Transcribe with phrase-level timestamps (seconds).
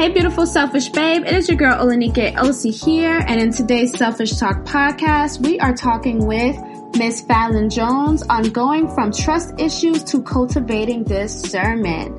[0.00, 1.26] Hey, beautiful selfish babe.
[1.26, 3.22] It is your girl Olanike Osi here.
[3.28, 6.56] And in today's Selfish Talk podcast, we are talking with
[6.96, 12.18] Miss Fallon Jones on going from trust issues to cultivating discernment.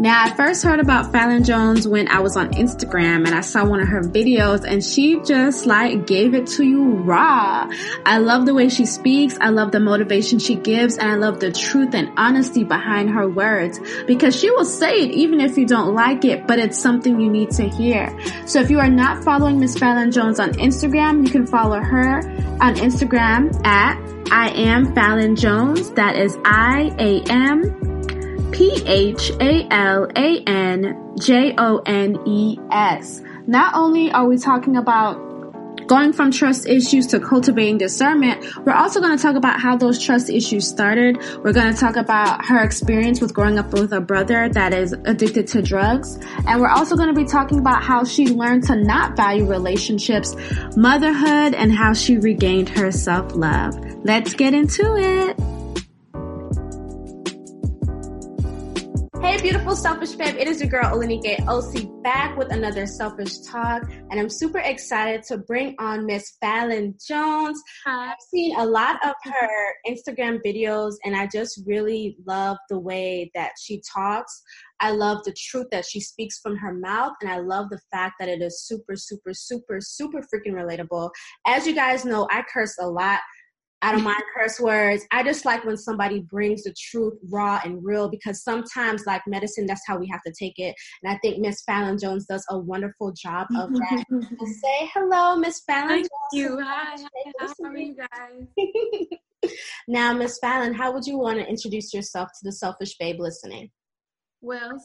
[0.00, 3.64] Now, I first heard about Fallon Jones when I was on Instagram and I saw
[3.64, 7.70] one of her videos and she just like gave it to you raw.
[8.04, 9.36] I love the way she speaks.
[9.40, 13.28] I love the motivation she gives and I love the truth and honesty behind her
[13.28, 17.20] words because she will say it even if you don't like it, but it's something
[17.20, 18.18] you need to hear.
[18.46, 22.18] So if you are not following Miss Fallon Jones on Instagram, you can follow her
[22.60, 25.90] on Instagram at I am Fallon Jones.
[25.90, 27.81] That is I A M
[28.52, 33.22] P H A L A N J O N E S.
[33.46, 35.32] Not only are we talking about
[35.86, 40.02] going from trust issues to cultivating discernment, we're also going to talk about how those
[40.02, 41.18] trust issues started.
[41.42, 44.92] We're going to talk about her experience with growing up with a brother that is
[44.92, 46.18] addicted to drugs.
[46.46, 50.36] And we're also going to be talking about how she learned to not value relationships,
[50.76, 53.78] motherhood, and how she regained her self love.
[54.04, 55.61] Let's get into it.
[59.32, 60.36] Hey, beautiful selfish babe.
[60.38, 65.22] It is your girl Olanike OC back with another selfish talk, and I'm super excited
[65.28, 67.58] to bring on Miss Fallon Jones.
[67.86, 68.10] Hi.
[68.10, 73.30] I've seen a lot of her Instagram videos, and I just really love the way
[73.34, 74.42] that she talks.
[74.80, 78.16] I love the truth that she speaks from her mouth, and I love the fact
[78.20, 81.10] that it is super, super, super, super freaking relatable.
[81.46, 83.20] As you guys know, I curse a lot.
[83.82, 85.04] I don't mind curse words.
[85.10, 89.66] I just like when somebody brings the truth raw and real because sometimes, like medicine,
[89.66, 90.74] that's how we have to take it.
[91.02, 94.04] And I think Miss Fallon Jones does a wonderful job of that.
[94.62, 95.88] say hello, Miss Fallon.
[95.88, 96.10] Thank Jones.
[96.32, 96.60] you.
[96.62, 96.96] Hi.
[96.96, 97.32] Hi.
[97.40, 99.50] How are you guys?
[99.88, 103.70] now, Miss Fallon, how would you want to introduce yourself to the selfish babe listening?
[104.40, 104.80] Well,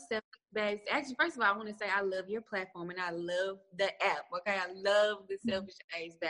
[0.53, 3.11] Babes, actually, first of all, I want to say I love your platform and I
[3.11, 4.25] love the app.
[4.37, 5.49] Okay, I love the mm-hmm.
[5.49, 6.29] Selfish Babes, the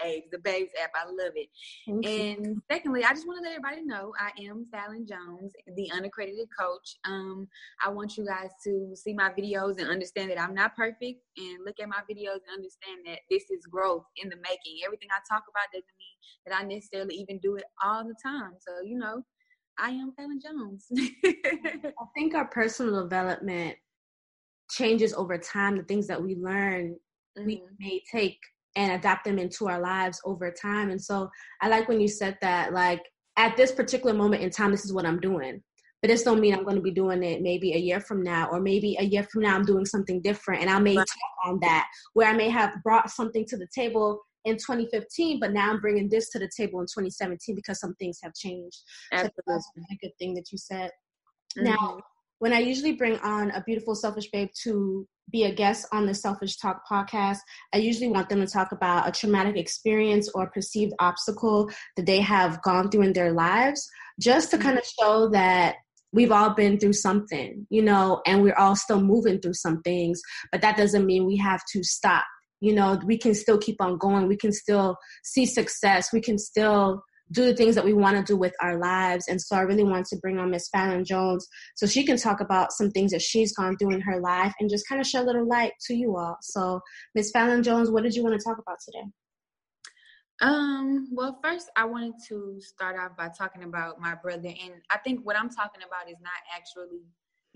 [0.00, 0.90] Babes, the Babes app.
[0.94, 1.48] I love it.
[1.86, 2.62] Thank and you.
[2.70, 6.96] secondly, I just want to let everybody know I am Fallon Jones, the unaccredited coach.
[7.04, 7.46] Um,
[7.84, 11.58] I want you guys to see my videos and understand that I'm not perfect, and
[11.64, 14.80] look at my videos and understand that this is growth in the making.
[14.84, 16.16] Everything I talk about doesn't mean
[16.46, 18.52] that I necessarily even do it all the time.
[18.60, 19.22] So you know,
[19.78, 20.86] I am Fallon Jones.
[21.24, 23.76] I think our personal development
[24.70, 25.76] changes over time.
[25.76, 26.96] The things that we learn,
[27.38, 27.46] mm-hmm.
[27.46, 28.38] we may take
[28.74, 30.90] and adapt them into our lives over time.
[30.90, 33.02] And so I like when you said that, like,
[33.38, 35.62] at this particular moment in time, this is what I'm doing.
[36.02, 38.48] But this don't mean I'm going to be doing it maybe a year from now,
[38.50, 41.06] or maybe a year from now I'm doing something different, and I may right.
[41.06, 45.52] talk on that where I may have brought something to the table in 2015, but
[45.52, 48.78] now I'm bringing this to the table in 2017 because some things have changed.
[49.12, 49.34] Absolutely.
[49.36, 50.90] So that's a good thing that you said.
[51.58, 51.64] Mm-hmm.
[51.64, 52.00] Now,
[52.38, 56.14] when I usually bring on a beautiful selfish babe to be a guest on the
[56.14, 57.38] Selfish Talk podcast,
[57.74, 62.20] I usually want them to talk about a traumatic experience or perceived obstacle that they
[62.20, 63.88] have gone through in their lives,
[64.20, 65.76] just to kind of show that
[66.12, 70.20] we've all been through something, you know, and we're all still moving through some things,
[70.52, 72.24] but that doesn't mean we have to stop
[72.60, 74.28] you know we can still keep on going.
[74.28, 76.12] We can still see success.
[76.12, 77.02] We can still
[77.32, 79.26] do the things that we want to do with our lives.
[79.28, 82.40] And so i really want to bring on miss fallon jones so she can talk
[82.40, 85.24] about some things that she's gone through in her life and just kind of shed
[85.24, 86.36] a little light to you all.
[86.40, 86.80] So
[87.14, 89.06] miss fallon jones what did you want to talk about today?
[90.40, 94.48] Um well first i wanted to start off by talking about my brother.
[94.48, 97.00] And i think what i'm talking about is not actually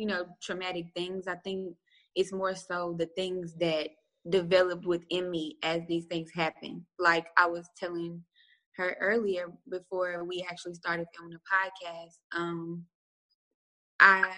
[0.00, 1.28] you know traumatic things.
[1.28, 1.76] I think
[2.16, 3.90] it's more so the things that
[4.28, 6.84] developed within me as these things happen.
[6.98, 8.22] Like I was telling
[8.76, 12.84] her earlier before we actually started filming the podcast, um,
[13.98, 14.32] I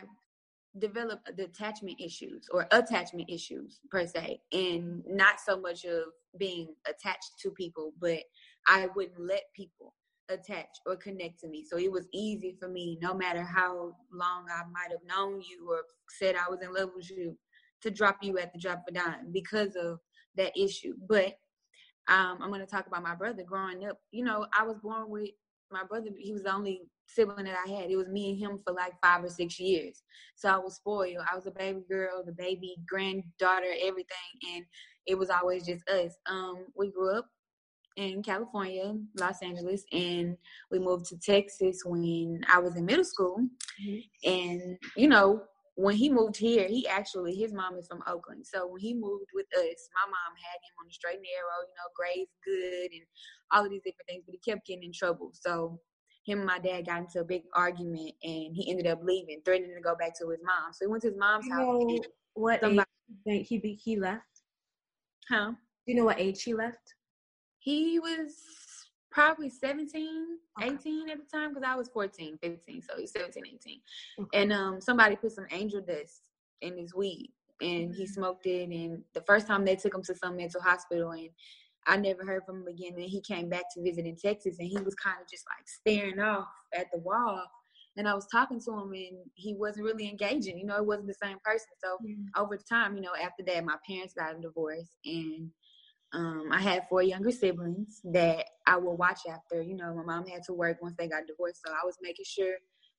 [0.78, 6.04] developed detachment issues or attachment issues per se, and not so much of
[6.38, 8.20] being attached to people, but
[8.66, 9.94] I wouldn't let people
[10.28, 11.64] attach or connect to me.
[11.68, 15.68] So it was easy for me, no matter how long I might have known you
[15.68, 17.36] or said I was in love with you,
[17.82, 19.98] to drop you at the drop of a dime because of
[20.36, 20.94] that issue.
[21.08, 21.34] But
[22.08, 23.98] um, I'm going to talk about my brother growing up.
[24.10, 25.30] You know, I was born with
[25.70, 27.90] my brother, he was the only sibling that I had.
[27.90, 30.02] It was me and him for like five or six years.
[30.36, 31.16] So I was spoiled.
[31.30, 34.64] I was a baby girl, the baby granddaughter, everything, and
[35.06, 36.12] it was always just us.
[36.26, 37.26] Um, we grew up
[37.96, 40.36] in California, Los Angeles, and
[40.70, 43.38] we moved to Texas when I was in middle school.
[43.84, 44.30] Mm-hmm.
[44.30, 45.42] And you know,
[45.74, 48.46] when he moved here, he actually his mom is from Oakland.
[48.46, 51.64] So when he moved with us, my mom had him on the straight and narrow,
[51.66, 53.06] you know, grades good and
[53.52, 55.30] all of these different things, but he kept getting in trouble.
[55.32, 55.80] So
[56.26, 59.74] him and my dad got into a big argument and he ended up leaving, threatening
[59.74, 60.72] to go back to his mom.
[60.72, 62.06] So he went to his mom's you house.
[62.34, 62.88] what somebody,
[63.28, 64.22] age he he left?
[65.28, 65.52] Huh?
[65.86, 66.94] Do you know what age he left?
[67.58, 68.36] He was
[69.12, 70.26] probably 17,
[70.60, 70.74] okay.
[70.74, 72.82] 18 at the time because I was 14, 15.
[72.82, 73.80] So he's 17, 18.
[74.20, 74.40] Okay.
[74.40, 76.28] And um, somebody put some angel dust
[76.62, 77.30] in his weed
[77.60, 78.12] and he mm-hmm.
[78.12, 78.68] smoked it.
[78.70, 81.28] And the first time they took him to some mental hospital and
[81.86, 82.94] I never heard from him again.
[82.94, 85.66] And he came back to visit in Texas and he was kind of just like
[85.68, 87.44] staring off at the wall.
[87.96, 90.58] And I was talking to him and he wasn't really engaging.
[90.58, 91.68] You know, it wasn't the same person.
[91.82, 92.42] So mm-hmm.
[92.42, 95.50] over time, you know, after that, my parents got a divorce and
[96.12, 99.62] um, I had four younger siblings that I would watch after.
[99.62, 102.26] You know, my mom had to work once they got divorced, so I was making
[102.26, 102.54] sure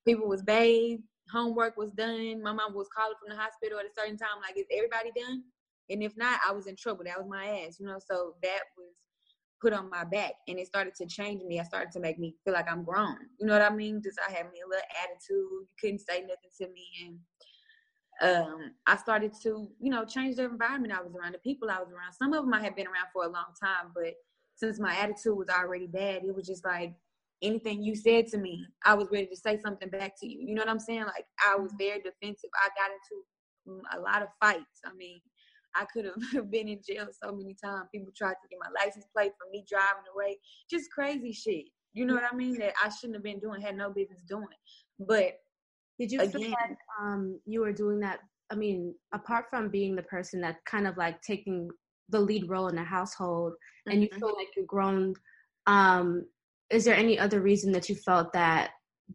[0.06, 2.42] people was bathed, homework was done.
[2.42, 5.44] My mom was calling from the hospital at a certain time, like, "Is everybody done?"
[5.90, 7.04] And if not, I was in trouble.
[7.06, 8.00] That was my ass, you know.
[8.00, 8.94] So that was
[9.62, 11.60] put on my back, and it started to change me.
[11.60, 13.16] I started to make me feel like I'm grown.
[13.40, 14.02] You know what I mean?
[14.04, 15.28] Just I had me a little attitude.
[15.30, 17.20] You couldn't say nothing to me, and
[18.24, 21.80] um, I started to, you know, change the environment I was around, the people I
[21.80, 22.14] was around.
[22.14, 24.14] Some of them I had been around for a long time, but
[24.56, 26.94] since my attitude was already bad, it was just like
[27.42, 30.40] anything you said to me, I was ready to say something back to you.
[30.48, 31.04] You know what I'm saying?
[31.04, 31.78] Like I was mm-hmm.
[31.80, 32.50] very defensive.
[32.64, 34.80] I got into mm, a lot of fights.
[34.86, 35.20] I mean,
[35.76, 37.90] I could have been in jail so many times.
[37.94, 40.38] People tried to get my license plate for me driving away.
[40.70, 41.66] Just crazy shit.
[41.92, 42.24] You know mm-hmm.
[42.24, 42.58] what I mean?
[42.60, 44.48] That I shouldn't have been doing, had no business doing.
[44.98, 45.34] But
[46.00, 48.20] did you Again, feel like um, you were doing that?
[48.52, 51.70] I mean, apart from being the person that kind of like taking
[52.10, 53.92] the lead role in the household, mm-hmm.
[53.92, 54.20] and you mm-hmm.
[54.20, 55.14] feel like you've grown,
[55.68, 56.26] um,
[56.70, 58.72] is there any other reason that you felt that,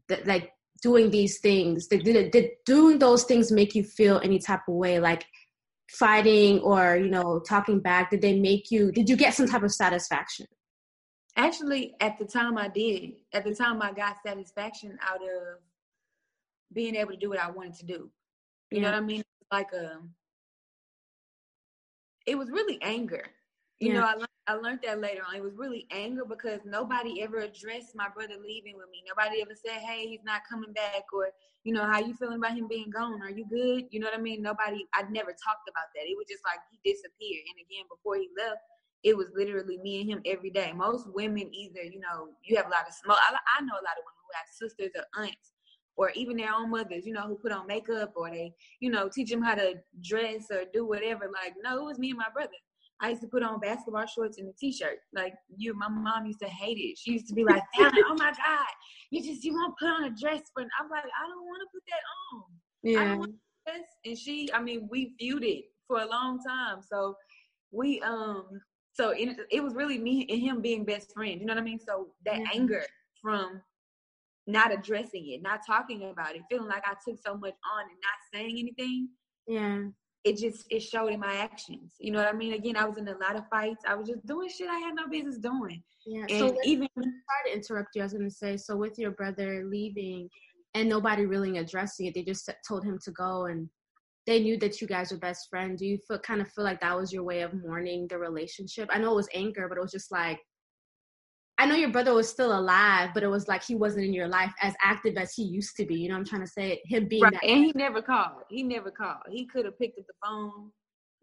[0.08, 0.52] that like
[0.82, 4.74] doing these things, did, did, did doing those things make you feel any type of
[4.74, 5.24] way, like
[5.90, 8.10] fighting or you know talking back?
[8.10, 8.92] Did they make you?
[8.92, 10.46] Did you get some type of satisfaction?
[11.36, 13.12] Actually, at the time I did.
[13.32, 15.60] At the time I got satisfaction out of
[16.72, 18.10] being able to do what I wanted to do.
[18.70, 18.82] You yeah.
[18.82, 19.22] know what I mean?
[19.50, 20.10] Like a, um,
[22.26, 23.24] it was really anger.
[23.80, 24.00] You yeah.
[24.00, 25.36] know, I learned, I learned that later on.
[25.36, 29.04] It was really anger because nobody ever addressed my brother leaving with me.
[29.08, 31.30] Nobody ever said, "Hey, he's not coming back," or
[31.64, 33.22] you know, "How you feeling about him being gone?
[33.22, 34.42] Are you good?" You know what I mean?
[34.42, 34.84] Nobody.
[34.92, 36.04] I never talked about that.
[36.04, 37.44] It was just like he disappeared.
[37.48, 38.60] And again, before he left,
[39.04, 40.72] it was literally me and him every day.
[40.74, 43.16] Most women either, you know, you have a lot of small.
[43.16, 45.52] I, I know a lot of women who have sisters or aunts
[45.98, 49.10] or even their own mothers, you know, who put on makeup or they, you know,
[49.12, 51.24] teach them how to dress or do whatever.
[51.24, 52.52] Like, no, it was me and my brother.
[53.00, 54.98] I used to put on basketball shorts and a t-shirt.
[55.12, 56.96] Like you, my mom used to hate it.
[56.98, 58.66] She used to be like, "Oh my god,
[59.10, 61.62] you just you want to put on a dress for?" I'm like, I don't want
[61.62, 62.02] to put that
[62.32, 62.42] on.
[62.82, 63.00] Yeah.
[63.00, 63.34] I don't want
[63.66, 63.86] dress.
[64.04, 66.80] And she, I mean, we feuded for a long time.
[66.90, 67.14] So
[67.70, 68.46] we, um,
[68.94, 71.40] so it, it was really me and him being best friends.
[71.40, 71.78] You know what I mean?
[71.78, 72.60] So that mm-hmm.
[72.60, 72.82] anger
[73.22, 73.62] from
[74.48, 77.98] not addressing it, not talking about it, feeling like I took so much on and
[78.02, 79.10] not saying anything.
[79.46, 79.82] Yeah.
[80.24, 81.92] It just it showed in my actions.
[82.00, 82.54] You know what I mean?
[82.54, 83.84] Again, I was in a lot of fights.
[83.86, 85.82] I was just doing shit I had no business doing.
[86.06, 86.24] Yeah.
[86.28, 87.12] And so even sorry
[87.46, 90.28] to interrupt you, I was gonna say, so with your brother leaving
[90.74, 93.68] and nobody really addressing it, they just told him to go and
[94.26, 95.80] they knew that you guys were best friends.
[95.80, 98.88] Do you feel kind of feel like that was your way of mourning the relationship?
[98.90, 100.40] I know it was anger, but it was just like
[101.58, 104.28] I know your brother was still alive, but it was like he wasn't in your
[104.28, 105.96] life as active as he used to be.
[105.96, 106.80] You know I'm trying to say?
[106.84, 107.32] Him being right.
[107.32, 107.44] that.
[107.44, 108.42] And he never called.
[108.48, 109.26] He never called.
[109.28, 110.70] He could have picked up the phone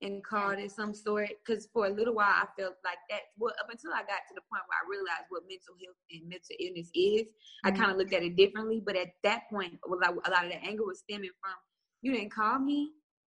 [0.02, 1.30] and called at some sort.
[1.46, 3.22] Because for a little while, I felt like that.
[3.38, 6.28] Well, up until I got to the point where I realized what mental health and
[6.28, 7.68] mental illness is, mm-hmm.
[7.68, 8.84] I kind of looked at it differently.
[8.86, 11.56] But at that point, a lot of the anger was stemming from
[12.02, 12.92] you didn't call me.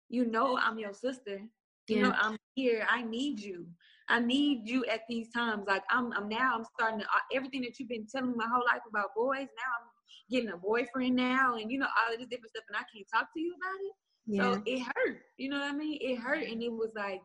[0.09, 1.41] You know I'm your sister.
[1.87, 2.01] You yeah.
[2.03, 2.85] know I'm here.
[2.89, 3.65] I need you.
[4.09, 5.63] I need you at these times.
[5.67, 8.47] Like I'm, I'm now, I'm starting to uh, everything that you've been telling me my
[8.51, 9.47] whole life about boys.
[9.55, 9.87] Now I'm
[10.31, 13.07] getting a boyfriend now, and you know all of this different stuff, and I can't
[13.13, 13.93] talk to you about it.
[14.25, 14.53] Yeah.
[14.53, 15.21] So it hurt.
[15.37, 15.97] You know what I mean?
[16.01, 17.21] It hurt, and it was like,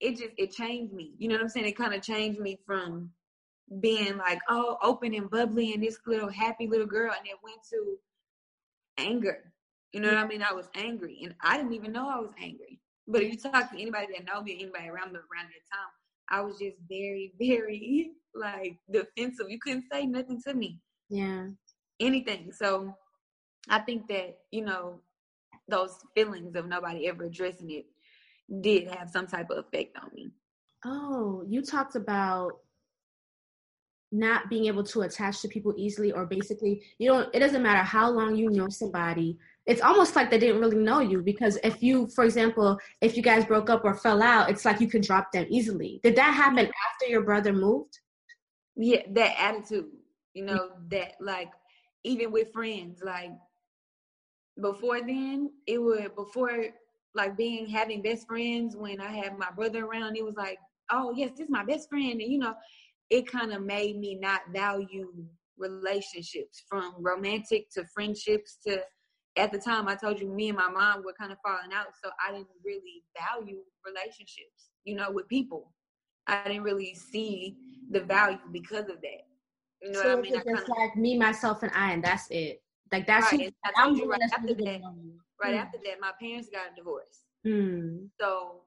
[0.00, 1.12] it just it changed me.
[1.18, 1.66] You know what I'm saying?
[1.66, 3.10] It kind of changed me from
[3.80, 7.60] being like, oh, open and bubbly and this little happy little girl, and it went
[7.70, 7.96] to
[8.98, 9.52] anger.
[9.92, 10.42] You know what I mean?
[10.42, 12.80] I was angry, and I didn't even know I was angry.
[13.08, 15.90] But if you talk to anybody that know me, anybody around me around that time,
[16.30, 19.46] I was just very, very like defensive.
[19.48, 20.78] You couldn't say nothing to me.
[21.08, 21.46] Yeah.
[21.98, 22.52] Anything.
[22.52, 22.94] So
[23.68, 25.00] I think that, you know,
[25.68, 27.86] those feelings of nobody ever addressing it
[28.60, 30.30] did have some type of effect on me.
[30.84, 32.52] Oh, you talked about
[34.12, 37.82] not being able to attach to people easily or basically you don't it doesn't matter
[37.82, 39.36] how long you know somebody
[39.68, 43.22] it's almost like they didn't really know you because if you for example if you
[43.22, 46.00] guys broke up or fell out it's like you could drop them easily.
[46.02, 47.98] Did that happen after your brother moved?
[48.76, 49.86] Yeah that attitude
[50.34, 51.50] you know that like
[52.04, 53.30] even with friends like
[54.60, 56.66] before then it would before
[57.14, 60.58] like being having best friends when i had my brother around it was like
[60.90, 62.54] oh yes this is my best friend and you know
[63.10, 65.12] it kind of made me not value
[65.56, 68.80] relationships from romantic to friendships to
[69.38, 71.86] at the time I told you me and my mom were kind of falling out,
[72.02, 75.72] so I didn't really value relationships, you know, with people.
[76.26, 77.56] I didn't really see
[77.90, 79.22] the value because of that.
[79.82, 80.34] You know so what I mean?
[80.34, 82.62] It's just like me, myself, and I, and that's it.
[82.92, 83.40] Like that's right.
[83.40, 84.80] Who, I told you right after that.
[85.40, 85.58] Right mm.
[85.58, 87.22] after that, my parents got a divorce.
[87.46, 88.08] Mm.
[88.20, 88.62] So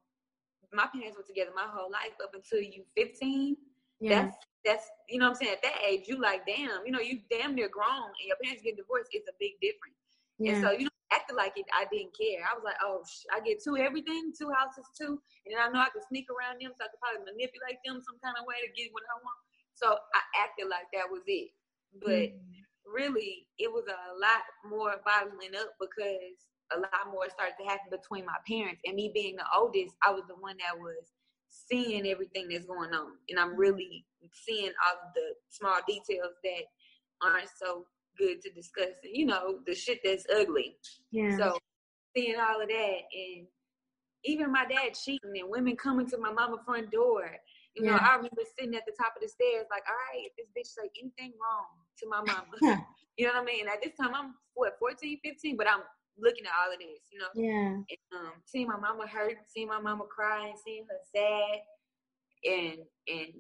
[0.74, 3.58] my parents were together my whole life up until you 15.
[4.00, 4.24] Yeah.
[4.24, 5.54] That's that's you know what I'm saying.
[5.54, 8.64] At that age, you like damn, you know, you damn near grown, and your parents
[8.64, 9.10] get divorced.
[9.12, 10.01] It's a big difference.
[10.42, 10.58] Yeah.
[10.58, 12.42] And so you know, acted like it, I didn't care.
[12.42, 15.70] I was like, oh, sh- I get two everything, two houses, two, and then I
[15.70, 18.50] know I could sneak around them, so I could probably manipulate them some kind of
[18.50, 19.42] way to get what I want.
[19.78, 21.54] So I acted like that was it,
[22.02, 22.42] but mm.
[22.90, 27.92] really, it was a lot more bottling up because a lot more started to happen
[27.94, 29.94] between my parents and me being the oldest.
[30.02, 31.12] I was the one that was
[31.52, 36.66] seeing everything that's going on, and I'm really seeing all the small details that
[37.22, 37.86] aren't so
[38.18, 38.96] good to discuss.
[39.04, 40.78] You know, the shit that's ugly.
[41.12, 41.38] Yeah.
[41.38, 41.58] So
[42.16, 43.48] seeing all of that and
[44.24, 47.26] even my dad cheating and women coming to my mama front door.
[47.76, 47.92] You yeah.
[47.92, 50.52] know, I remember sitting at the top of the stairs like, all right, if this
[50.52, 52.84] bitch say anything wrong to my mama.
[53.18, 53.68] you know what I mean?
[53.68, 55.82] At this time I'm what, 14, 15, but I'm
[56.20, 57.32] looking at all of this, you know?
[57.34, 57.74] Yeah.
[57.74, 61.62] And, um, seeing my mama hurt, seeing my mama crying, seeing her sad
[62.44, 63.34] and and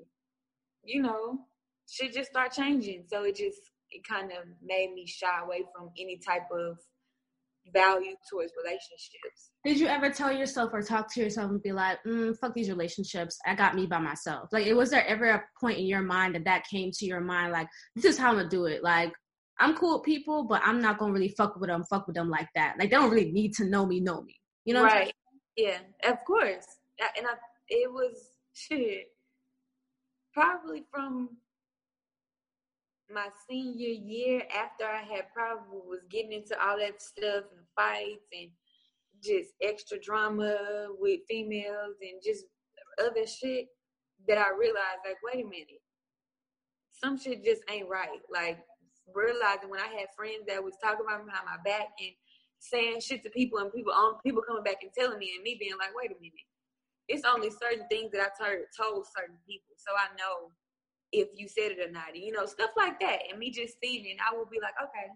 [0.84, 1.40] you know,
[1.90, 3.04] shit just start changing.
[3.08, 3.60] So it just
[3.91, 6.77] it kind of made me shy away from any type of
[7.74, 9.51] value towards relationships.
[9.63, 12.69] Did you ever tell yourself or talk to yourself and be like, mm, "Fuck these
[12.69, 13.38] relationships.
[13.45, 16.45] I got me by myself." Like, was there ever a point in your mind that
[16.45, 19.13] that came to your mind, like, "This is how I'm gonna do it." Like,
[19.60, 21.83] I'm cool with people, but I'm not gonna really fuck with them.
[21.89, 22.75] Fuck with them like that.
[22.79, 24.00] Like, they don't really need to know me.
[24.00, 24.36] Know me.
[24.65, 24.83] You know?
[24.83, 25.13] Right.
[25.55, 25.79] Yeah.
[26.03, 26.65] Of course.
[27.00, 27.33] And I,
[27.67, 29.07] it was shit.
[30.33, 31.38] Probably from
[33.13, 38.27] my senior year after I had probably was getting into all that stuff and fights
[38.34, 38.50] and
[39.24, 42.46] just extra drama with females and just
[43.00, 43.68] other shit
[44.27, 45.82] that I realized like, wait a minute,
[46.91, 48.22] some shit just ain't right.
[48.32, 48.60] Like
[49.13, 52.12] realizing when I had friends that was talking about me behind my back and
[52.60, 55.58] saying shit to people and people on people coming back and telling me and me
[55.60, 56.50] being like, wait a minute.
[57.08, 58.30] It's only certain things that I
[58.77, 59.75] told certain people.
[59.75, 60.53] So I know
[61.12, 63.20] if you said it or not, you know, stuff like that.
[63.30, 65.12] And me just seeing it, I would be like, okay.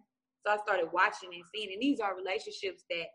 [0.45, 3.07] So I started watching and seeing, and these are relationships that,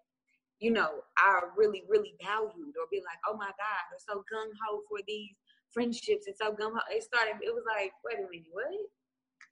[0.58, 0.90] you know,
[1.22, 4.98] are really, really valued, or be like, oh my God, they're so gung ho for
[5.06, 5.36] these
[5.72, 6.80] friendships and so gung ho.
[6.90, 8.64] It started, it was like, wait a minute, what?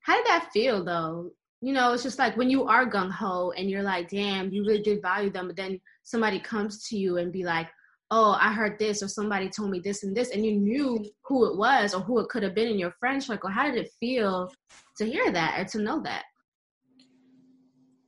[0.02, 1.30] How did that feel though?
[1.60, 4.64] You know, it's just like when you are gung ho and you're like, damn, you
[4.64, 7.68] really did value them, but then somebody comes to you and be like,
[8.10, 11.46] oh, I heard this or somebody told me this and this, and you knew who
[11.46, 13.50] it was or who it could have been in your friend circle.
[13.50, 14.50] How did it feel
[14.96, 16.24] to hear that or to know that?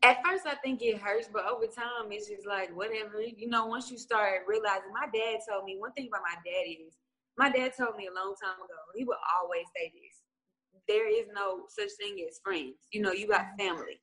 [0.02, 3.21] At first, I think it hurts, but over time, it's just like whatever.
[3.21, 6.71] You know, once you start realizing, my dad told me one thing about my dad
[6.71, 6.97] is
[7.37, 8.80] my dad told me a long time ago.
[8.95, 10.23] He would always say this:
[10.88, 12.76] there is no such thing as friends.
[12.92, 14.00] You know, you got family,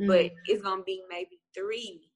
[0.00, 0.06] mm-hmm.
[0.06, 2.09] but it's gonna be maybe three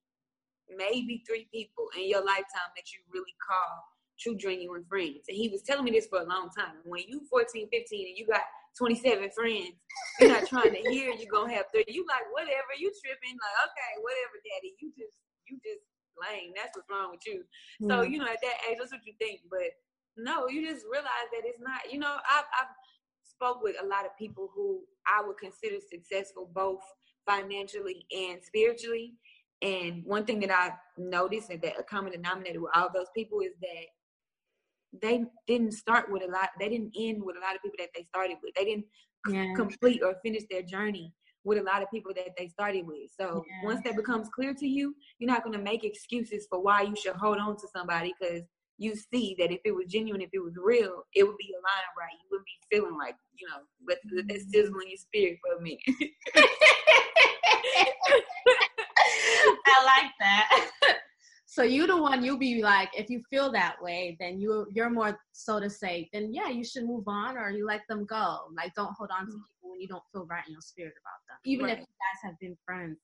[0.68, 3.84] maybe three people in your lifetime that you really call
[4.18, 5.26] true genuine friends.
[5.28, 6.80] And he was telling me this for a long time.
[6.84, 8.46] When you 14, 15 and you got
[8.78, 9.74] 27 friends,
[10.20, 11.92] you're not trying to hear you're gonna have 30.
[11.92, 14.74] You like whatever, you tripping, like, okay, whatever, daddy.
[14.80, 15.18] You just
[15.50, 15.84] you just
[16.18, 16.54] lame.
[16.56, 17.44] That's what's wrong with you.
[17.82, 17.90] Mm-hmm.
[17.90, 19.40] So, you know, at that age, that's what you think.
[19.50, 19.74] But
[20.16, 22.74] no, you just realize that it's not, you know, I've I've
[23.22, 26.82] spoke with a lot of people who I would consider successful both
[27.26, 29.14] financially and spiritually
[29.64, 33.40] and one thing that I noticed and that a common denominator with all those people
[33.40, 37.62] is that they didn't start with a lot, they didn't end with a lot of
[37.62, 38.54] people that they started with.
[38.54, 38.84] They didn't
[39.28, 39.54] yeah.
[39.56, 43.10] complete or finish their journey with a lot of people that they started with.
[43.18, 43.66] So yeah.
[43.66, 46.94] once that becomes clear to you, you're not going to make excuses for why you
[46.94, 48.42] should hold on to somebody because
[48.76, 51.94] you see that if it was genuine, if it was real, it would be aligned
[51.98, 52.12] right.
[52.12, 54.50] You wouldn't be feeling like, you know, let, let that mm-hmm.
[54.50, 55.80] sizzle in your spirit for a minute.
[59.66, 60.70] I like that.
[61.54, 64.90] So you the one you'll be like, if you feel that way, then you you're
[64.90, 68.38] more so to say, then yeah, you should move on or you let them go.
[68.56, 69.36] Like don't hold on to mm.
[69.36, 71.38] people when you don't feel right in your spirit about them.
[71.44, 71.74] Even right.
[71.74, 72.98] if you guys have been friends.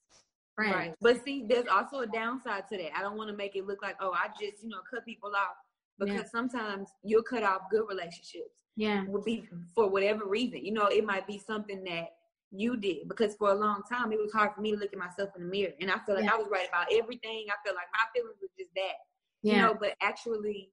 [0.57, 0.75] Friends.
[0.75, 0.95] Right.
[1.01, 2.91] But see, there's also a downside to that.
[2.97, 5.31] I don't want to make it look like, oh, I just, you know, cut people
[5.31, 5.55] off.
[6.01, 6.31] Because yeah.
[6.33, 8.65] sometimes you'll cut off good relationships.
[8.75, 9.05] Yeah.
[9.07, 10.65] Will be for whatever reason.
[10.65, 12.09] You know, it might be something that
[12.51, 14.99] you did because for a long time it was hard for me to look at
[14.99, 16.33] myself in the mirror and i feel like yeah.
[16.33, 18.95] i was right about everything i feel like my feelings were just that
[19.43, 19.55] yeah.
[19.55, 20.71] you know but actually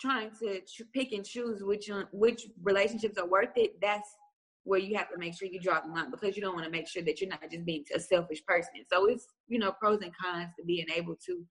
[0.00, 0.60] trying to
[0.94, 4.08] pick and choose which which relationships are worth it that's
[4.64, 6.70] where you have to make sure you draw the line because you don't want to
[6.70, 10.00] make sure that you're not just being a selfish person so it's you know pros
[10.02, 11.44] and cons to being able to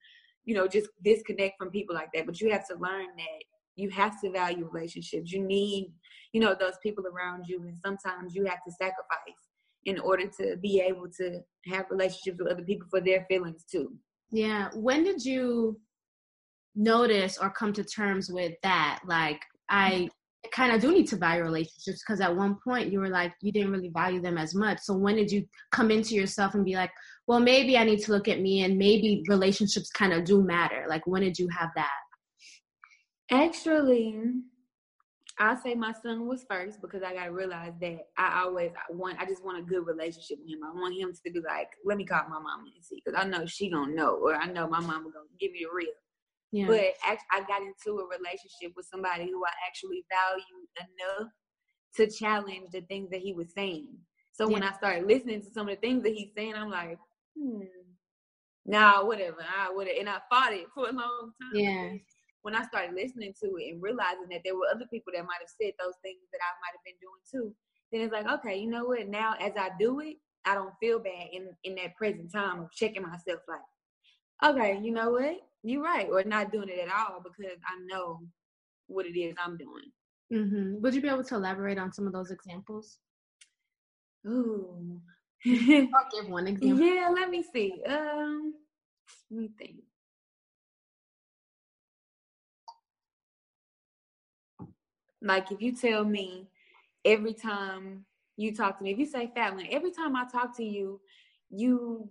[0.45, 3.43] you know just disconnect from people like that but you have to learn that
[3.75, 5.31] you have to value relationships.
[5.31, 5.91] You need,
[6.33, 9.41] you know, those people around you, and sometimes you have to sacrifice
[9.85, 13.93] in order to be able to have relationships with other people for their feelings too.
[14.31, 14.69] Yeah.
[14.75, 15.79] When did you
[16.75, 18.99] notice or come to terms with that?
[19.05, 20.09] Like, I
[20.51, 23.51] kind of do need to value relationships because at one point you were like, you
[23.51, 24.79] didn't really value them as much.
[24.81, 26.91] So when did you come into yourself and be like,
[27.27, 30.85] well, maybe I need to look at me and maybe relationships kind of do matter?
[30.87, 31.89] Like, when did you have that?
[33.31, 34.19] Actually,
[35.41, 39.19] I'll say my son was first because I gotta realize that I always I want
[39.19, 40.59] I just want a good relationship with him.
[40.63, 43.27] I want him to be like, let me call my mama and see, because I
[43.27, 45.87] know she gonna know, or I know my mama gonna give me the real.
[46.51, 46.67] Yeah.
[46.67, 46.93] But
[47.31, 51.31] I got into a relationship with somebody who I actually valued enough
[51.95, 53.87] to challenge the things that he was saying.
[54.33, 54.53] So yeah.
[54.53, 56.99] when I started listening to some of the things that he's saying, I'm like,
[57.35, 57.61] hmm,
[58.67, 59.43] nah, whatever.
[59.57, 61.51] I would and I fought it for a long time.
[61.55, 61.89] Yeah
[62.41, 65.41] when I started listening to it and realizing that there were other people that might
[65.41, 67.55] have said those things that I might have been doing too,
[67.91, 69.07] then it's like, okay, you know what?
[69.07, 72.71] Now as I do it, I don't feel bad in in that present time of
[72.71, 75.37] checking myself like, okay, you know what?
[75.63, 78.19] You're right, or not doing it at all because I know
[78.87, 79.91] what it is I'm doing.
[80.33, 80.81] Mm-hmm.
[80.81, 82.97] Would you be able to elaborate on some of those examples?
[84.27, 84.99] Ooh.
[85.45, 86.79] I'll give one example.
[86.79, 87.81] Yeah, let me see.
[87.87, 88.53] Um,
[89.29, 89.75] let me think.
[95.21, 96.47] Like if you tell me
[97.05, 98.05] every time
[98.37, 100.99] you talk to me, if you say family, every time I talk to you,
[101.49, 102.09] you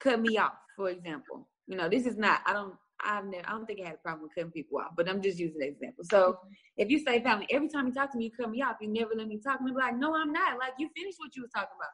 [0.00, 1.48] cut me off, for example.
[1.66, 3.98] You know, this is not, I don't, I've never, I don't think I had a
[3.98, 6.04] problem with cutting people off, but I'm just using an example.
[6.04, 6.38] So
[6.76, 8.76] if you say family, every time you talk to me, you cut me off.
[8.80, 9.60] You never let me talk.
[9.60, 10.58] And I'm like, no, I'm not.
[10.58, 11.90] Like you finished what you was talking about.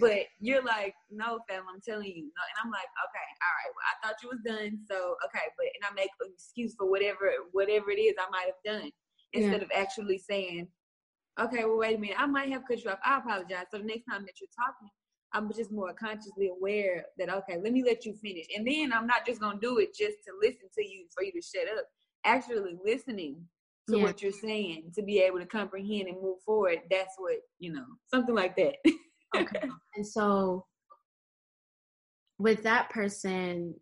[0.00, 2.28] but you're like, no, fam, I'm telling you.
[2.28, 2.42] No.
[2.44, 3.72] And I'm like, okay, all right.
[3.72, 4.78] Well, I thought you was done.
[4.84, 8.52] So okay, but and I make an excuse for whatever whatever it is I might
[8.52, 8.92] have done
[9.32, 9.64] instead yeah.
[9.64, 10.68] of actually saying,
[11.40, 12.98] okay, well, wait a minute, I might have cut you off.
[13.04, 13.66] I apologize.
[13.70, 14.88] So the next time that you're talking,
[15.32, 18.46] I'm just more consciously aware that, okay, let me let you finish.
[18.56, 21.22] And then I'm not just going to do it just to listen to you for
[21.22, 21.86] you to shut up.
[22.24, 23.36] Actually listening
[23.88, 24.04] to yeah.
[24.04, 26.80] what you're saying to be able to comprehend and move forward.
[26.90, 28.74] That's what, you know, something like that.
[29.36, 29.68] okay.
[29.94, 30.64] And so
[32.38, 33.74] with that person,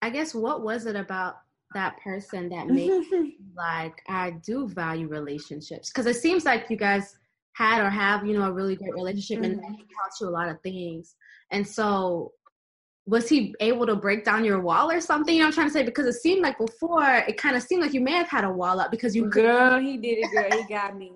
[0.00, 1.36] I guess what was it about
[1.74, 3.06] that person that makes
[3.56, 7.16] like I do value relationships because it seems like you guys
[7.54, 9.64] had or have you know a really great relationship mm-hmm.
[9.64, 11.14] and taught you a lot of things
[11.50, 12.32] and so
[13.06, 15.34] was he able to break down your wall or something?
[15.34, 15.82] You know I'm trying to say?
[15.82, 18.50] Because it seemed like before, it kind of seemed like you may have had a
[18.50, 19.28] wall up because you.
[19.28, 20.60] Girl, he did it, girl.
[20.60, 21.12] He got me.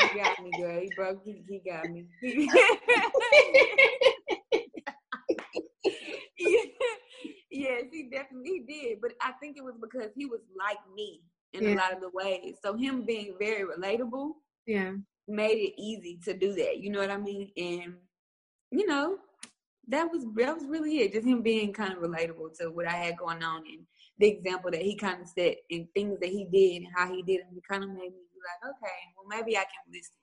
[0.00, 0.80] He got me, girl.
[0.80, 1.20] He broke.
[1.24, 2.08] He, he got me.
[7.58, 9.00] yes, he definitely did.
[9.00, 11.74] But I think it was because he was like me in yeah.
[11.74, 12.56] a lot of the ways.
[12.62, 14.32] So him being very relatable,
[14.66, 14.92] yeah,
[15.26, 16.78] made it easy to do that.
[16.78, 17.50] You know what I mean?
[17.56, 17.94] And
[18.70, 19.18] you know,
[19.88, 21.12] that was that was really it.
[21.12, 23.86] Just him being kind of relatable to what I had going on and
[24.18, 27.22] the example that he kind of set and things that he did and how he
[27.22, 27.46] did it.
[27.56, 30.14] It kind of made me be like, okay, well maybe I can listen.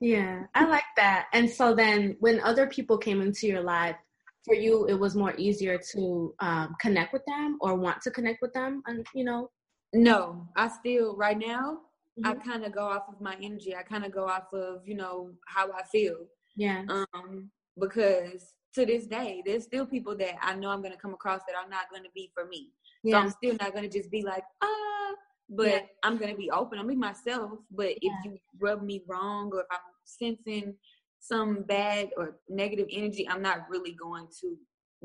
[0.00, 1.26] Yeah, I like that.
[1.32, 3.96] And so then when other people came into your life,
[4.44, 8.42] for you it was more easier to um, connect with them or want to connect
[8.42, 9.50] with them and you know
[9.94, 11.78] no i still right now
[12.18, 12.26] mm-hmm.
[12.26, 14.94] i kind of go off of my energy i kind of go off of you
[14.94, 16.16] know how i feel
[16.56, 17.50] yeah um
[17.80, 21.40] because to this day there's still people that i know i'm going to come across
[21.46, 22.70] that are not going to be for me
[23.04, 23.12] yeah.
[23.12, 25.12] so i'm still not going to just be like ah
[25.50, 25.80] but yeah.
[26.02, 28.10] i'm going to be open i'm be myself but yeah.
[28.10, 30.74] if you rub me wrong or if i'm sensing
[31.22, 34.56] some bad or negative energy, I'm not really going to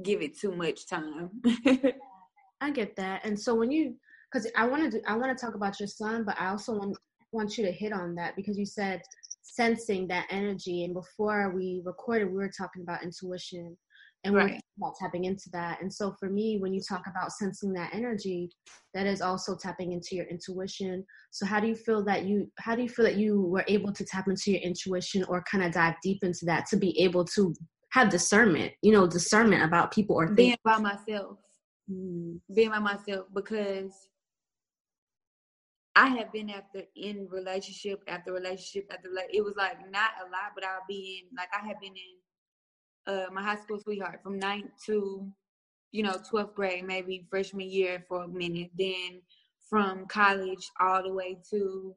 [0.03, 1.29] give it too much time.
[2.61, 3.23] I get that.
[3.23, 3.95] And so when you,
[4.31, 6.73] because I want to, do, I want to talk about your son, but I also
[6.73, 6.97] want
[7.33, 9.01] want you to hit on that because you said
[9.43, 13.77] sensing that energy, and before we recorded, we were talking about intuition,
[14.27, 14.61] and right.
[14.77, 15.81] we're about tapping into that.
[15.81, 18.49] And so for me, when you talk about sensing that energy,
[18.93, 21.05] that is also tapping into your intuition.
[21.31, 23.93] So how do you feel that you, how do you feel that you were able
[23.93, 27.23] to tap into your intuition or kind of dive deep into that to be able
[27.35, 27.53] to
[27.91, 31.37] have discernment, you know, discernment about people or being by myself,
[31.89, 32.37] mm.
[32.53, 34.09] being by myself because
[35.95, 40.25] I have been after in relationship after relationship after like it was like not a
[40.25, 42.17] lot, but I'll be in like I have been in
[43.07, 45.27] uh, my high school sweetheart from ninth to
[45.91, 49.21] you know 12th grade, maybe freshman year for a minute, then
[49.69, 51.95] from college all the way to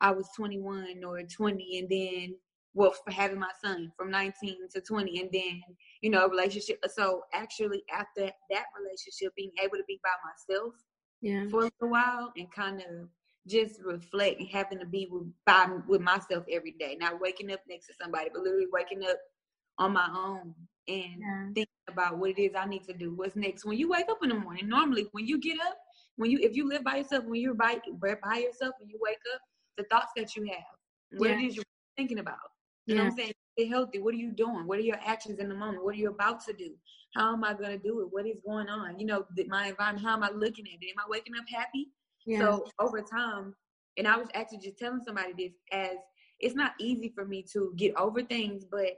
[0.00, 2.36] I was 21 or 20, and then
[2.74, 5.62] well for having my son from 19 to 20 and then
[6.02, 6.78] you know a relationship.
[6.94, 10.74] So actually after that relationship being able to be by myself
[11.20, 11.48] yeah.
[11.50, 13.08] for a while and kind of
[13.46, 16.96] just reflect and having to be with by with myself every day.
[17.00, 19.18] Not waking up next to somebody but literally waking up
[19.80, 20.54] on my own
[20.88, 21.44] and yeah.
[21.54, 24.18] thinking about what it is i need to do what's next when you wake up
[24.22, 25.76] in the morning normally when you get up
[26.16, 27.76] when you if you live by yourself when you're by,
[28.22, 29.40] by yourself and you wake up
[29.76, 31.36] the thoughts that you have what yeah.
[31.36, 31.64] it is you're
[31.96, 32.38] thinking about
[32.90, 33.02] you yeah.
[33.02, 33.32] know what I'm saying?
[33.56, 33.98] Stay healthy.
[34.00, 34.66] What are you doing?
[34.66, 35.84] What are your actions in the moment?
[35.84, 36.72] What are you about to do?
[37.14, 38.08] How am I going to do it?
[38.10, 38.98] What is going on?
[38.98, 40.90] You know, my environment, how am I looking at it?
[40.90, 41.88] Am I waking up happy?
[42.26, 42.40] Yeah.
[42.40, 43.54] So over time,
[43.96, 45.96] and I was actually just telling somebody this as
[46.38, 48.96] it's not easy for me to get over things, but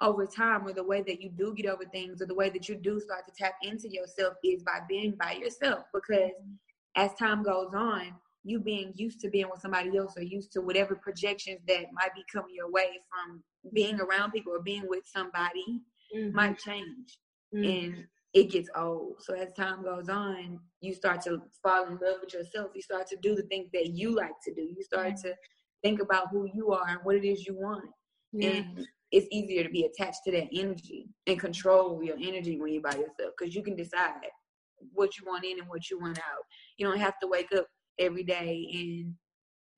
[0.00, 2.68] over time or the way that you do get over things or the way that
[2.68, 6.54] you do start to tap into yourself is by being by yourself because mm-hmm.
[6.96, 10.60] as time goes on you being used to being with somebody else or used to
[10.60, 13.42] whatever projections that might be coming your way from
[13.74, 15.80] being around people or being with somebody
[16.16, 16.34] mm-hmm.
[16.34, 17.18] might change
[17.54, 17.64] mm-hmm.
[17.64, 22.18] and it gets old so as time goes on you start to fall in love
[22.20, 25.16] with yourself you start to do the things that you like to do you start
[25.16, 25.34] to
[25.82, 27.84] think about who you are and what it is you want
[28.32, 28.50] yeah.
[28.50, 32.82] and it's easier to be attached to that energy and control your energy when you're
[32.82, 34.28] by yourself because you can decide
[34.92, 36.44] what you want in and what you want out
[36.76, 37.66] you don't have to wake up
[37.98, 39.14] every day and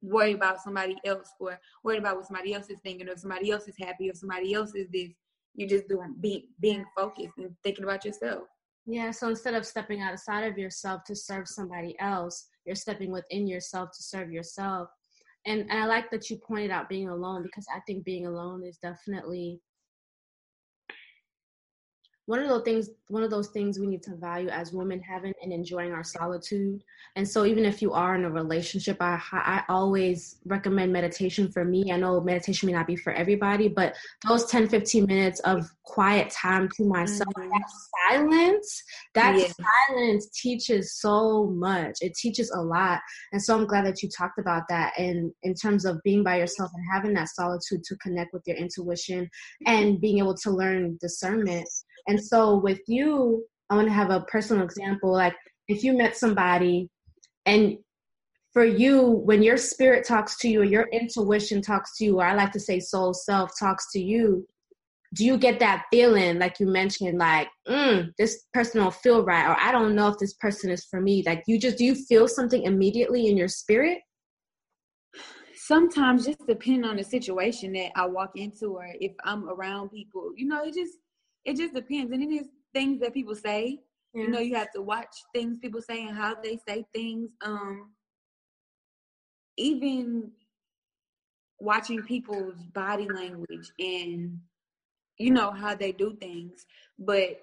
[0.03, 3.69] worry about somebody else or worry about what somebody else is thinking or somebody else
[3.69, 5.11] is happy or somebody else is this.
[5.55, 8.45] You're just doing being being focused and thinking about yourself.
[8.87, 13.47] Yeah, so instead of stepping outside of yourself to serve somebody else, you're stepping within
[13.47, 14.89] yourself to serve yourself.
[15.47, 18.63] And, and I like that you pointed out being alone because I think being alone
[18.63, 19.61] is definitely
[22.27, 25.33] one of those things one of those things we need to value as women having
[25.43, 26.81] and enjoying our solitude.
[27.17, 31.65] And so even if you are in a relationship i i always recommend meditation for
[31.65, 31.91] me.
[31.93, 33.97] I know meditation may not be for everybody but
[34.29, 37.49] those 10 15 minutes of quiet time to myself mm-hmm.
[37.49, 37.65] that
[38.11, 38.83] silence
[39.15, 39.49] that yeah.
[39.89, 41.99] silence teaches so much.
[42.01, 43.01] It teaches a lot.
[43.33, 46.39] And so i'm glad that you talked about that and in terms of being by
[46.39, 49.29] yourself and having that solitude to connect with your intuition
[49.67, 51.69] and being able to learn discernment
[52.11, 55.13] and so with you, I want to have a personal example.
[55.13, 55.37] Like
[55.69, 56.89] if you met somebody
[57.47, 57.79] and
[58.53, 62.25] for you, when your spirit talks to you or your intuition talks to you, or
[62.25, 64.45] I like to say soul self talks to you,
[65.15, 69.49] do you get that feeling like you mentioned like mm, this person don't feel right
[69.49, 71.97] or i don't know if this person is for me like you just do you
[71.97, 73.99] feel something immediately in your spirit
[75.57, 80.31] sometimes just depending on the situation that i walk into or if i'm around people
[80.37, 80.99] you know it just
[81.45, 82.13] it just depends.
[82.13, 83.81] And it is things that people say.
[84.13, 84.23] Yeah.
[84.23, 87.31] You know, you have to watch things people say and how they say things.
[87.43, 87.91] Um,
[89.57, 90.33] even
[91.61, 94.41] watching people's body language and
[95.19, 96.65] you know how they do things,
[96.99, 97.43] but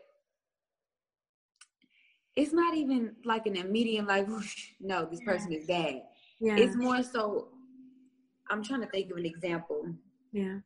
[2.35, 6.01] it's not even like an immediate like, whoosh, no, this person is bad.
[6.39, 6.57] Yeah.
[6.57, 7.49] It's more so.
[8.49, 9.93] I'm trying to think of an example.
[10.31, 10.57] Yeah.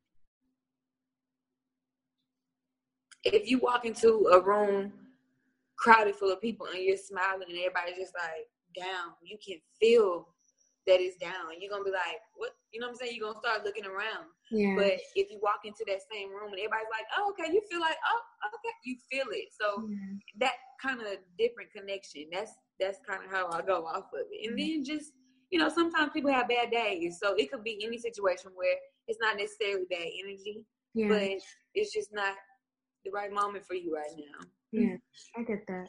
[3.23, 4.91] If you walk into a room
[5.77, 10.27] crowded full of people and you're smiling and everybody's just like down, you can feel
[10.87, 11.53] that it's down.
[11.59, 12.51] You're gonna be like, what?
[12.71, 13.13] You know what I'm saying?
[13.15, 14.25] You're gonna start looking around.
[14.49, 14.75] Yeah.
[14.75, 17.79] But if you walk into that same room and everybody's like, oh, okay, you feel
[17.79, 19.49] like, oh, okay, you feel it.
[19.53, 19.97] So yeah.
[20.39, 22.25] that kind of different connection.
[22.31, 24.49] That's that's kind of how I go off of it.
[24.49, 25.13] And then just
[25.51, 28.75] you know, sometimes people have bad days, so it could be any situation where
[29.07, 31.09] it's not necessarily bad energy, yeah.
[31.09, 31.29] but
[31.75, 32.35] it's just not
[33.03, 34.47] the right moment for you right now.
[34.71, 34.95] Yeah,
[35.37, 35.87] I get that.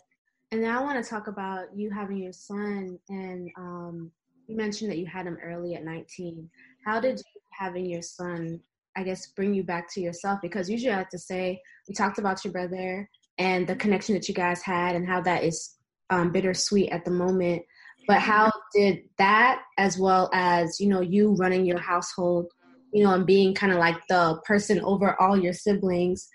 [0.51, 4.11] And now I want to talk about you having your son, and um,
[4.47, 6.49] you mentioned that you had him early at 19.
[6.85, 8.61] How did you having your son,
[8.97, 10.41] I guess, bring you back to yourself?
[10.43, 14.29] Because usually I have to say, we talked about your brother and the connection that
[14.29, 15.77] you guys had, and how that is
[16.11, 17.63] um, bittersweet at the moment.
[18.07, 22.53] But how did that, as well as you know, you running your household,
[22.93, 26.29] you know, and being kind of like the person over all your siblings,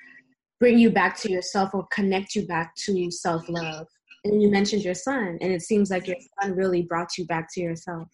[0.59, 3.87] bring you back to yourself or connect you back to self love?
[4.23, 7.47] And you mentioned your son, and it seems like your son really brought you back
[7.53, 8.07] to yourself.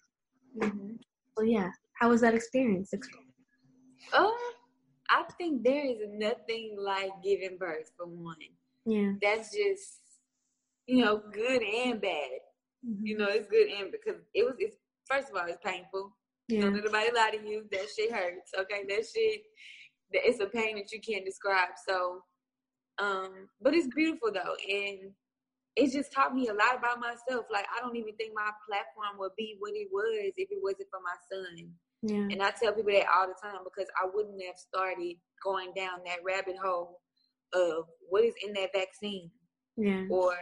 [0.58, 0.96] Mm-hmm.
[1.36, 2.92] So yeah, how was that experience?
[4.12, 4.52] Oh,
[5.10, 8.36] I think there is nothing like giving birth for one.
[8.86, 10.00] Yeah, that's just
[10.86, 12.28] you know good and bad.
[12.86, 13.06] Mm-hmm.
[13.06, 14.54] You know, it's good and because it was.
[14.58, 14.76] It's
[15.06, 16.14] first of all, it's painful.
[16.48, 16.62] Yeah.
[16.62, 17.64] Don't nobody lie to you.
[17.72, 18.52] That shit hurts.
[18.58, 19.42] Okay, that shit.
[20.12, 21.70] It's a pain that you can't describe.
[21.88, 22.22] So,
[22.98, 25.12] um, but it's beautiful though, and
[25.76, 27.46] it just taught me a lot about myself.
[27.50, 30.88] Like I don't even think my platform would be what it was if it wasn't
[30.90, 31.70] for my son.
[32.02, 32.28] Yeah.
[32.30, 36.04] And I tell people that all the time because I wouldn't have started going down
[36.04, 37.00] that rabbit hole
[37.54, 39.30] of what is in that vaccine.
[39.76, 40.04] Yeah.
[40.10, 40.34] Or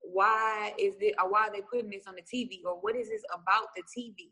[0.00, 3.08] why is it or why are they putting this on the TV or what is
[3.08, 4.30] this about the TV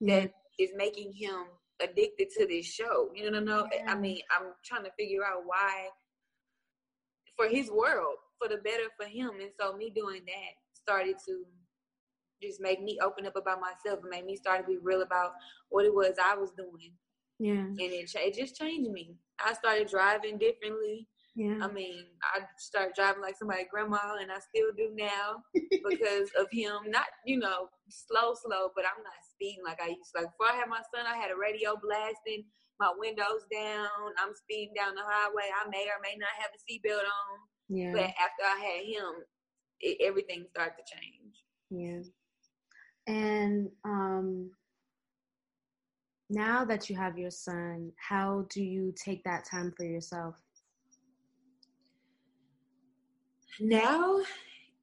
[0.00, 0.20] yeah.
[0.20, 1.46] that is making him
[1.82, 3.10] addicted to this show?
[3.14, 3.90] You know, no, yeah.
[3.90, 5.88] I mean, I'm trying to figure out why
[7.36, 9.30] for his world for the better for him.
[9.40, 11.44] And so me doing that started to
[12.42, 15.32] just make me open up about myself and made me start to be real about
[15.70, 16.92] what it was I was doing.
[17.38, 17.52] Yeah.
[17.52, 19.16] And it, it just changed me.
[19.44, 21.08] I started driving differently.
[21.36, 21.60] Yeah.
[21.60, 25.44] I mean, I start driving like somebody grandma, and I still do now
[25.84, 26.88] because of him.
[26.88, 30.24] Not, you know, slow, slow, but I'm not speeding like I used to.
[30.24, 32.48] Like before I had my son, I had a radio blasting,
[32.80, 34.16] my windows down.
[34.16, 35.52] I'm speeding down the highway.
[35.52, 37.36] I may or may not have a seatbelt on.
[37.68, 37.92] Yeah.
[37.92, 39.12] But after I had him,
[39.80, 41.36] it, everything started to change.
[41.68, 42.00] Yeah.
[43.06, 44.50] And um,
[46.30, 50.34] now that you have your son, how do you take that time for yourself?
[53.60, 54.20] Now,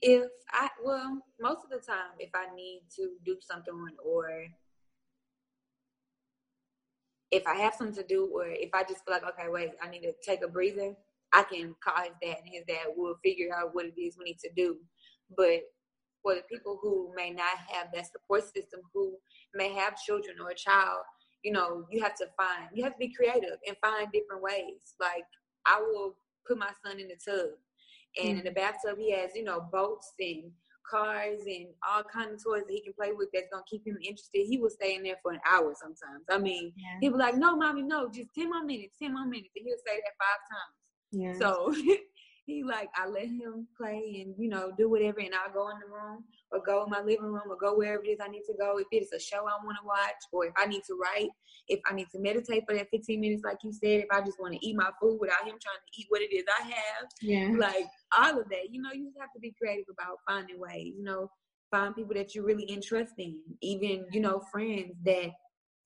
[0.01, 4.45] if I, well, most of the time, if I need to do something or
[7.31, 9.89] if I have something to do or if I just feel like, okay, wait, I
[9.89, 10.95] need to take a breather,
[11.31, 14.25] I can call his dad and his dad will figure out what it is we
[14.25, 14.77] need to do.
[15.35, 15.61] But
[16.23, 19.13] for the people who may not have that support system, who
[19.53, 20.99] may have children or a child,
[21.43, 24.95] you know, you have to find, you have to be creative and find different ways.
[24.99, 25.25] Like
[25.65, 26.15] I will
[26.47, 27.49] put my son in the tub
[28.17, 28.37] and mm-hmm.
[28.39, 30.51] in the bathtub he has, you know, boats and
[30.89, 33.97] cars and all kinds of toys that he can play with that's gonna keep him
[34.01, 34.45] interested.
[34.45, 36.25] He will stay in there for an hour sometimes.
[36.29, 36.97] I mean, yeah.
[37.01, 39.77] he'll be like, "No, mommy, no, just ten more minutes, ten more minutes," and he'll
[39.85, 40.75] say that five times.
[41.11, 41.39] Yeah.
[41.39, 41.73] So
[42.45, 45.79] he like I let him play and you know do whatever, and I'll go in
[45.79, 46.23] the room
[46.53, 48.77] or go in my living room or go wherever it is I need to go.
[48.77, 51.29] If it's a show I want to watch, or if I need to write,
[51.67, 54.39] if I need to meditate for that 15 minutes, like you said, if I just
[54.39, 57.07] want to eat my food without him trying to eat what it is I have,
[57.21, 57.87] yeah, like
[58.17, 58.69] all of that.
[58.71, 60.93] You know, you have to be creative about finding ways.
[60.95, 61.29] You know,
[61.71, 65.31] find people that you really interest in, even you know friends that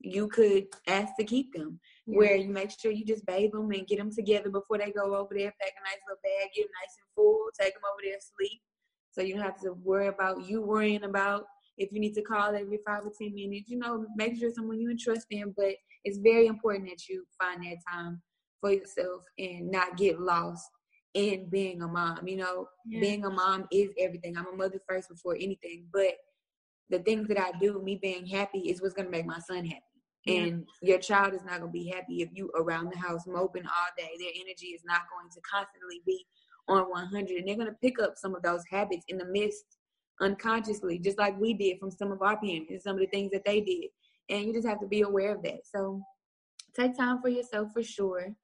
[0.00, 1.80] you could ask to keep them.
[2.06, 2.18] Yeah.
[2.18, 5.14] Where you make sure you just bathe them and get them together before they go
[5.16, 8.02] over there, pack a nice little bag, get them nice and full, take them over
[8.02, 8.60] there sleep.
[9.18, 11.44] So you don't have to worry about you worrying about
[11.76, 13.68] if you need to call every five or ten minutes.
[13.68, 15.52] You know, make sure someone you trust in.
[15.56, 18.22] But it's very important that you find that time
[18.60, 20.64] for yourself and not get lost
[21.14, 22.28] in being a mom.
[22.28, 23.00] You know, yeah.
[23.00, 24.36] being a mom is everything.
[24.36, 25.86] I'm a mother first before anything.
[25.92, 26.12] But
[26.88, 29.82] the things that I do, me being happy, is what's gonna make my son happy.
[30.26, 33.64] And your child is not going to be happy if you around the house moping
[33.64, 34.10] all day.
[34.18, 36.26] Their energy is not going to constantly be
[36.68, 37.38] on 100.
[37.38, 39.64] And they're going to pick up some of those habits in the midst
[40.20, 43.30] unconsciously, just like we did from some of our parents and some of the things
[43.32, 43.86] that they did.
[44.28, 45.60] And you just have to be aware of that.
[45.64, 46.02] So
[46.76, 48.34] take time for yourself for sure.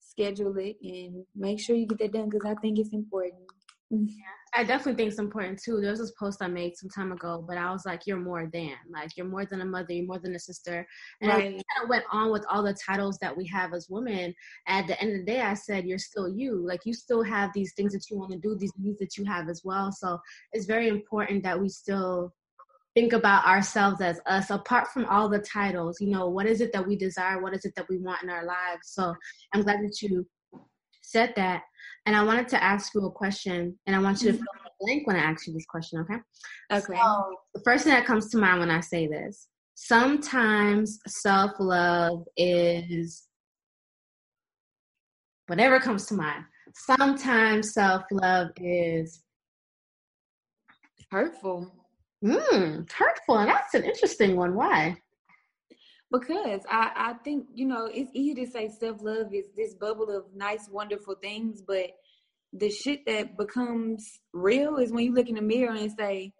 [0.00, 3.42] Schedule it and make sure you get that done because I think it's important.
[3.90, 4.06] Yeah,
[4.56, 5.80] I definitely think it's important too.
[5.80, 8.48] There was this post I made some time ago, but I was like, "You're more
[8.52, 10.86] than like you're more than a mother, you're more than a sister."
[11.20, 11.38] And right.
[11.38, 14.32] I kind of went on with all the titles that we have as women.
[14.68, 16.64] At the end of the day, I said, "You're still you.
[16.64, 19.24] Like you still have these things that you want to do, these needs that you
[19.24, 20.20] have as well." So
[20.52, 22.32] it's very important that we still
[22.94, 26.72] think about ourselves as us apart from all the titles you know what is it
[26.72, 29.12] that we desire what is it that we want in our lives so
[29.52, 30.24] i'm glad that you
[31.02, 31.64] said that
[32.06, 34.44] and I wanted to ask you a question, and I want you to mm-hmm.
[34.44, 36.18] fill in the blank when I ask you this question, okay?
[36.72, 37.00] Okay.
[37.00, 42.24] So, the first thing that comes to mind when I say this sometimes self love
[42.36, 43.24] is
[45.46, 46.44] whatever comes to mind.
[46.74, 49.22] Sometimes self love is
[51.10, 51.72] hurtful.
[52.22, 53.38] Hmm, hurtful.
[53.38, 54.54] And that's an interesting one.
[54.54, 54.96] Why?
[56.20, 60.16] Because I, I think, you know, it's easy to say self love is this bubble
[60.16, 61.90] of nice, wonderful things, but
[62.52, 66.32] the shit that becomes real is when you look in the mirror and say,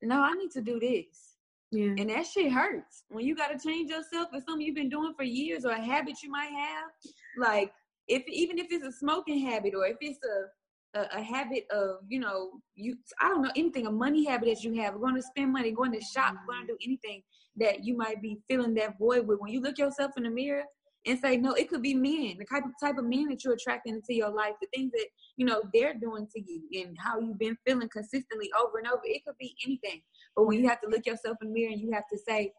[0.00, 1.36] "No, I need to do this."
[1.72, 1.94] Yeah.
[1.98, 5.14] And that shit hurts when you got to change yourself for something you've been doing
[5.16, 6.90] for years or a habit you might have.
[7.36, 7.72] Like
[8.06, 10.46] if even if it's a smoking habit or if it's a
[10.94, 14.62] a, a habit of you know you I don't know anything a money habit that
[14.62, 16.78] you have going to spend money going to shop going to mm-hmm.
[16.78, 17.22] do anything
[17.56, 19.38] that you might be filling that void with.
[19.40, 20.64] When you look yourself in the mirror
[21.06, 23.54] and say no it could be men the type of type of men that you're
[23.54, 27.18] attracting into your life the things that you know they're doing to you and how
[27.18, 30.00] you've been feeling consistently over and over it could be anything.
[30.36, 32.52] But when you have to look yourself in the mirror and you have to say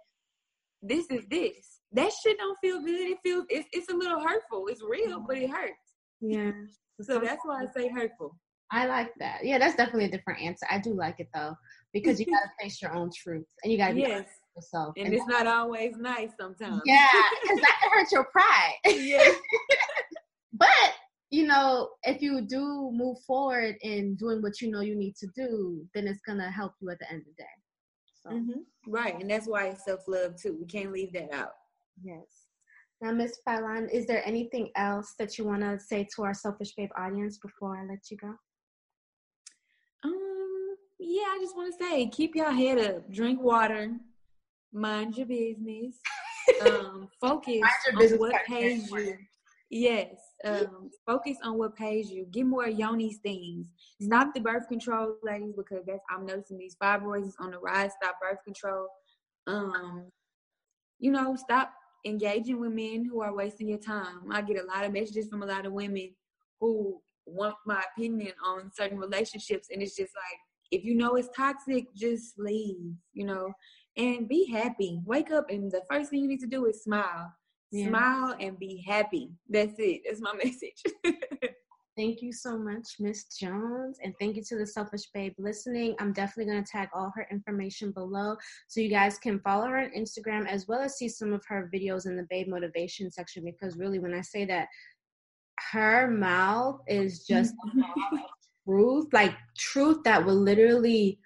[0.81, 3.11] this is this that shit don't feel good.
[3.11, 4.67] It feels it's, it's a little hurtful.
[4.67, 5.93] It's real but it hurts.
[6.19, 6.51] Yeah.
[7.01, 8.35] so that's why i say hurtful.
[8.71, 9.39] I like that.
[9.43, 10.65] Yeah, that's definitely a different answer.
[10.69, 11.55] I do like it though
[11.93, 14.11] because you got to face your own truth and you got to be yes.
[14.11, 14.93] honest with yourself.
[14.97, 17.07] and it's not always nice sometimes yeah,
[17.41, 18.73] because that can hurt your pride.
[18.85, 19.31] yeah
[20.53, 20.93] but
[21.29, 25.27] you know, if you do move forward in doing what you know you need to
[25.35, 27.49] do, then it's gonna help you at the end of the day.
[28.21, 31.53] So hmm right and that's why it's self-love too we can't leave that out
[32.01, 32.47] yes.
[33.03, 36.73] Now, Miss Fallon, is there anything else that you want to say to our Selfish
[36.75, 38.33] Babe audience before I let you go?
[40.05, 43.91] Um, yeah, I just want to say, keep your head up, drink water,
[44.73, 45.99] mind your business,
[46.61, 49.17] um, focus your on what pays you.
[49.69, 52.27] Yes, um, focus on what pays you.
[52.31, 53.67] Get more yoni things.
[54.01, 57.91] Stop the birth control, ladies, because that's I'm noticing these fibroids is on the rise.
[58.01, 58.87] Stop birth control.
[59.47, 60.11] Um,
[60.99, 61.73] you know, stop
[62.05, 64.31] engaging with men who are wasting your time.
[64.31, 66.13] I get a lot of messages from a lot of women
[66.59, 70.39] who want my opinion on certain relationships, and it's just like,
[70.73, 72.93] if you know it's toxic, just leave.
[73.13, 73.53] You know,
[73.97, 74.99] and be happy.
[75.05, 77.31] Wake up, and the first thing you need to do is smile.
[77.71, 77.87] Yeah.
[77.87, 79.31] Smile and be happy.
[79.49, 80.01] That's it.
[80.05, 80.83] That's my message.
[81.95, 85.95] Thank you so much, Miss Jones, and thank you to the Selfish Babe listening.
[85.99, 88.35] I'm definitely going to tag all her information below
[88.67, 91.69] so you guys can follow her on Instagram as well as see some of her
[91.71, 94.69] videos in the Babe Motivation section because really, when I say that,
[95.71, 98.17] her mouth is just mm-hmm.
[98.65, 101.19] truth, like truth that will literally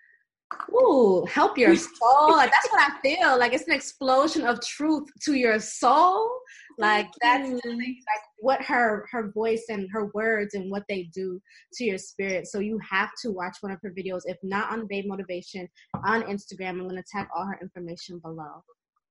[0.74, 2.38] ooh, help your soul.
[2.38, 3.38] Like that's what I feel.
[3.38, 6.30] Like it's an explosion of truth to your soul.
[6.78, 7.78] Like that's Thank the you.
[7.78, 11.42] thing, like what her her voice and her words and what they do
[11.74, 12.48] to your spirit.
[12.48, 14.22] So you have to watch one of her videos.
[14.26, 15.68] If not on Babe Motivation
[16.06, 18.64] on Instagram, I'm gonna tag all her information below.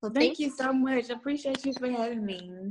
[0.02, 1.10] So Thank you so much.
[1.10, 2.70] I appreciate you for having me.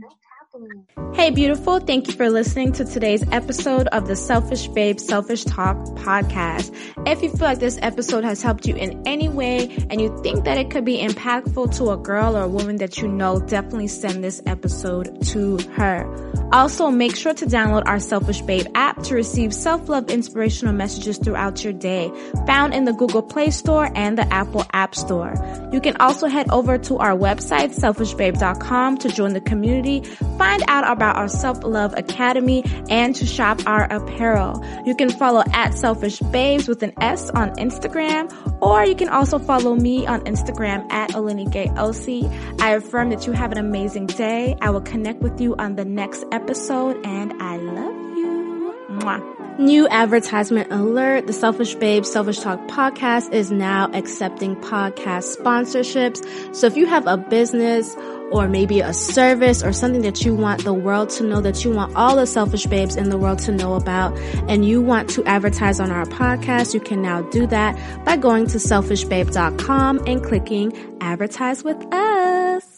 [1.14, 1.80] Hey, beautiful.
[1.80, 6.74] Thank you for listening to today's episode of the Selfish Babe Selfish Talk podcast.
[7.08, 10.46] If you feel like this episode has helped you in any way and you think
[10.46, 13.88] that it could be impactful to a girl or a woman that you know, definitely
[13.88, 16.06] send this episode to her.
[16.54, 21.64] Also, make sure to download our Selfish Babe app to receive self-love inspirational messages throughout
[21.64, 22.12] your day,
[22.46, 25.34] found in the Google Play Store and the Apple App Store.
[25.74, 30.01] You can also head over to our website, selfishbabe.com to join the community,
[30.38, 34.63] find out about our self-love academy, and to shop our apparel.
[34.86, 39.39] You can follow at Selfish Babes with an S on Instagram, or you can also
[39.39, 42.62] follow me on Instagram at OlenikeOC.
[42.62, 44.56] I affirm that you have an amazing day.
[44.62, 48.75] I will connect with you on the next episode, and I love you.
[48.89, 49.35] Mwah.
[49.58, 51.28] New advertisement alert.
[51.28, 56.56] The Selfish Babe Selfish Talk podcast is now accepting podcast sponsorships.
[56.56, 57.96] So if you have a business
[58.32, 61.72] or maybe a service or something that you want the world to know that you
[61.72, 64.18] want all the selfish babes in the world to know about
[64.50, 68.48] and you want to advertise on our podcast, you can now do that by going
[68.48, 72.75] to selfishbabe.com and clicking advertise with us.